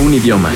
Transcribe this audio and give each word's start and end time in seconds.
Un 0.00 0.12
idioma. 0.12 0.50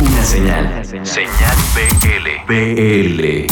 Una 0.00 0.24
señal. 0.24 0.84
Señal 1.04 1.56
BL. 1.74 2.44
BL. 2.46 3.46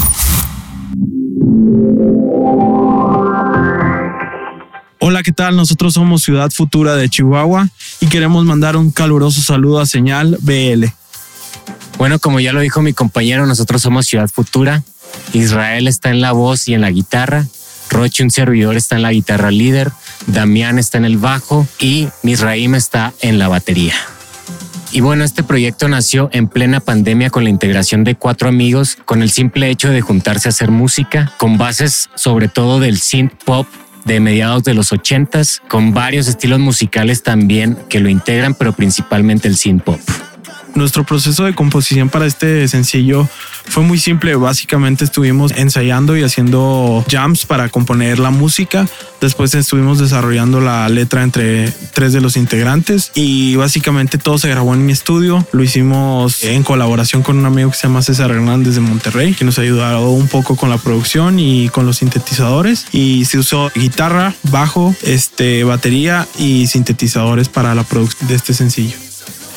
Hola, 5.00 5.22
¿qué 5.22 5.32
tal? 5.32 5.56
Nosotros 5.56 5.94
somos 5.94 6.22
Ciudad 6.22 6.50
Futura 6.50 6.96
de 6.96 7.08
Chihuahua 7.08 7.70
y 8.00 8.08
queremos 8.08 8.44
mandar 8.44 8.76
un 8.76 8.90
caluroso 8.90 9.40
saludo 9.40 9.80
a 9.80 9.86
Señal 9.86 10.36
BL. 10.42 10.84
Bueno, 11.96 12.18
como 12.18 12.40
ya 12.40 12.52
lo 12.52 12.60
dijo 12.60 12.82
mi 12.82 12.92
compañero, 12.92 13.46
nosotros 13.46 13.80
somos 13.80 14.06
Ciudad 14.06 14.28
Futura. 14.28 14.82
Israel 15.32 15.88
está 15.88 16.10
en 16.10 16.20
la 16.20 16.32
voz 16.32 16.68
y 16.68 16.74
en 16.74 16.82
la 16.82 16.90
guitarra. 16.90 17.46
Roche, 17.88 18.22
un 18.22 18.30
servidor, 18.30 18.76
está 18.76 18.96
en 18.96 19.02
la 19.02 19.12
guitarra 19.12 19.50
líder. 19.50 19.92
Damián 20.26 20.78
está 20.78 20.98
en 20.98 21.04
el 21.04 21.18
bajo 21.18 21.66
y 21.78 22.08
Misraim 22.22 22.74
está 22.74 23.12
en 23.20 23.38
la 23.38 23.48
batería. 23.48 23.94
Y 24.92 25.00
bueno, 25.00 25.24
este 25.24 25.42
proyecto 25.42 25.88
nació 25.88 26.28
en 26.32 26.46
plena 26.46 26.78
pandemia 26.78 27.30
con 27.30 27.42
la 27.42 27.50
integración 27.50 28.04
de 28.04 28.14
cuatro 28.14 28.48
amigos, 28.48 28.96
con 29.04 29.22
el 29.22 29.30
simple 29.30 29.68
hecho 29.68 29.90
de 29.90 30.00
juntarse 30.00 30.48
a 30.48 30.50
hacer 30.50 30.70
música, 30.70 31.32
con 31.36 31.58
bases 31.58 32.10
sobre 32.14 32.46
todo 32.46 32.78
del 32.78 33.00
synth 33.00 33.32
pop 33.44 33.66
de 34.04 34.20
mediados 34.20 34.62
de 34.62 34.74
los 34.74 34.92
ochentas, 34.92 35.62
con 35.68 35.94
varios 35.94 36.28
estilos 36.28 36.60
musicales 36.60 37.22
también 37.22 37.76
que 37.88 37.98
lo 38.00 38.08
integran, 38.08 38.54
pero 38.54 38.72
principalmente 38.72 39.48
el 39.48 39.56
synth 39.56 39.82
pop. 39.82 40.00
Nuestro 40.74 41.04
proceso 41.04 41.44
de 41.44 41.54
composición 41.54 42.08
para 42.08 42.26
este 42.26 42.66
sencillo 42.66 43.28
fue 43.66 43.84
muy 43.84 43.98
simple. 43.98 44.34
Básicamente 44.34 45.04
estuvimos 45.04 45.52
ensayando 45.52 46.16
y 46.16 46.24
haciendo 46.24 47.04
jams 47.08 47.46
para 47.46 47.68
componer 47.68 48.18
la 48.18 48.30
música. 48.30 48.86
Después 49.20 49.54
estuvimos 49.54 50.00
desarrollando 50.00 50.60
la 50.60 50.88
letra 50.88 51.22
entre 51.22 51.72
tres 51.92 52.12
de 52.12 52.20
los 52.20 52.36
integrantes 52.36 53.12
y 53.14 53.54
básicamente 53.54 54.18
todo 54.18 54.36
se 54.38 54.48
grabó 54.48 54.74
en 54.74 54.84
mi 54.84 54.92
estudio. 54.92 55.46
Lo 55.52 55.62
hicimos 55.62 56.42
en 56.42 56.64
colaboración 56.64 57.22
con 57.22 57.38
un 57.38 57.46
amigo 57.46 57.70
que 57.70 57.76
se 57.76 57.86
llama 57.86 58.02
César 58.02 58.32
Hernández 58.32 58.74
de 58.74 58.80
Monterrey, 58.80 59.34
que 59.34 59.44
nos 59.44 59.58
ayudó 59.58 60.10
un 60.10 60.28
poco 60.28 60.56
con 60.56 60.70
la 60.70 60.78
producción 60.78 61.38
y 61.38 61.68
con 61.68 61.86
los 61.86 61.98
sintetizadores. 61.98 62.86
Y 62.92 63.24
se 63.26 63.38
usó 63.38 63.70
guitarra, 63.74 64.34
bajo, 64.50 64.94
este, 65.02 65.62
batería 65.64 66.26
y 66.36 66.66
sintetizadores 66.66 67.48
para 67.48 67.74
la 67.74 67.84
producción 67.84 68.28
de 68.28 68.34
este 68.34 68.52
sencillo. 68.54 68.96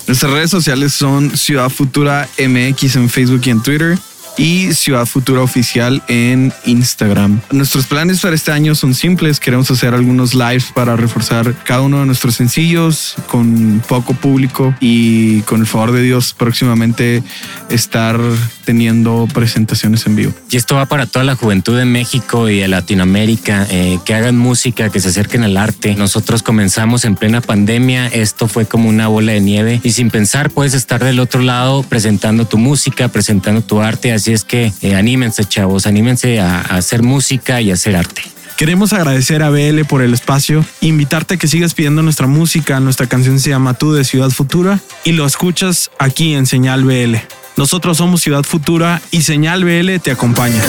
Nuestras 0.08 0.32
redes 0.32 0.50
sociales 0.50 0.94
son 0.94 1.36
Ciudad 1.36 1.70
Futura 1.70 2.30
MX 2.40 2.96
en 2.96 3.10
Facebook 3.10 3.42
y 3.46 3.50
en 3.50 3.62
Twitter 3.62 3.98
y 4.38 4.74
Ciudad 4.74 5.06
Futura 5.06 5.42
Oficial 5.42 6.02
en 6.08 6.54
Instagram. 6.66 7.42
Nuestros 7.52 7.88
planes 7.88 8.20
para 8.20 8.36
este 8.36 8.52
año 8.52 8.76
son 8.76 8.94
simples. 8.94 9.40
Queremos 9.40 9.70
hacer 9.72 9.94
algunos 9.94 10.34
lives 10.34 10.72
para 10.74 10.96
reforzar 10.96 11.54
cada 11.64 11.82
uno 11.82 12.00
de 12.00 12.06
nuestros 12.06 12.36
sencillos 12.36 13.16
con 13.28 13.82
poco 13.88 14.14
público 14.14 14.76
y 14.80 15.42
con 15.42 15.62
el 15.62 15.68
favor 15.68 15.92
de 15.92 16.02
Dios 16.02 16.34
próximamente 16.38 17.24
estar 17.70 18.20
teniendo 18.64 19.28
presentaciones 19.34 20.06
en 20.08 20.16
vivo. 20.18 20.34
Y 20.50 20.58
esto 20.58 20.76
va 20.76 20.86
para 20.86 21.06
toda 21.06 21.24
la 21.24 21.36
juventud 21.36 21.78
de 21.78 21.86
México 21.86 22.50
y 22.50 22.60
de 22.60 22.68
Latinoamérica, 22.68 23.66
eh, 23.70 23.98
que 24.04 24.14
hagan 24.14 24.38
música, 24.38 24.90
que 24.90 25.00
se 25.00 25.08
acerquen 25.08 25.44
al 25.44 25.56
arte. 25.56 25.96
Nosotros 25.96 26.44
comenzamos 26.44 27.06
en 27.06 27.16
plena 27.16 27.40
pandemia, 27.40 28.08
esto 28.08 28.50
fue 28.50 28.66
como 28.66 28.90
una 28.90 29.08
bola 29.08 29.32
de 29.32 29.40
nieve 29.40 29.80
y 29.84 29.92
sin 29.92 30.10
pensar 30.10 30.50
puedes 30.50 30.74
estar 30.74 31.02
del 31.02 31.20
otro 31.20 31.42
lado 31.42 31.84
presentando 31.84 32.46
tu 32.46 32.58
música, 32.58 33.08
presentando 33.08 33.62
tu 33.62 33.80
arte, 33.80 34.12
así 34.28 34.34
es 34.34 34.44
que 34.44 34.74
eh, 34.82 34.96
anímense 34.96 35.46
chavos, 35.46 35.88
anímense 35.88 36.42
a, 36.42 36.60
hacer 36.60 37.02
música 37.02 37.62
y 37.62 37.72
hacer 37.72 37.96
arte. 37.96 38.24
Queremos 38.58 38.92
agradecer 38.92 39.42
a 39.42 39.50
BL 39.50 39.86
por 39.88 40.02
el 40.02 40.14
espacio, 40.14 40.66
invitarte 40.82 41.36
a 41.36 41.38
que 41.38 41.48
sigas 41.48 41.74
pidiendo 41.74 42.02
nuestra 42.02 42.28
música. 42.28 42.80
Nuestra 42.82 43.08
canción 43.08 43.40
se 43.40 43.52
llama 43.52 43.76
Tú 43.76 43.94
de 43.94 44.04
Ciudad 44.04 44.30
Futura 44.30 44.80
y 45.06 45.14
lo 45.14 45.26
escuchas 45.26 45.92
aquí 45.98 46.34
en 46.34 46.46
Señal 46.46 46.84
BL. 46.84 47.16
Nosotros 47.56 47.98
somos 47.98 48.22
Ciudad 48.22 48.44
Futura 48.44 49.02
y 49.12 49.22
Señal 49.22 49.64
BL 49.64 50.00
te 50.02 50.12
acompaña. 50.12 50.62